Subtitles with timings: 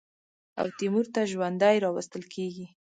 [0.59, 2.65] او تیمور ته ژوندی راوستل کېږي.